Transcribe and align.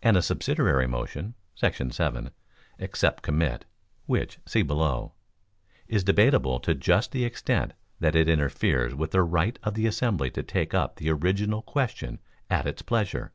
And 0.00 0.16
a 0.16 0.22
subsidiary 0.22 0.86
motion[§ 0.86 1.34
7, 1.92 2.30
except 2.78 3.22
commit, 3.24 3.64
which 4.04 4.38
see 4.46 4.62
below,] 4.62 5.14
is 5.88 6.04
debatable 6.04 6.60
to 6.60 6.72
just 6.72 7.10
the 7.10 7.24
extent 7.24 7.72
that 7.98 8.14
it 8.14 8.28
interferes 8.28 8.94
with 8.94 9.10
the 9.10 9.24
right 9.24 9.58
of 9.64 9.74
the 9.74 9.88
assembly 9.88 10.30
to 10.30 10.44
take 10.44 10.72
up 10.72 10.94
the 10.94 11.10
original 11.10 11.62
question 11.62 12.20
at 12.48 12.68
its 12.68 12.82
pleasure. 12.82 13.32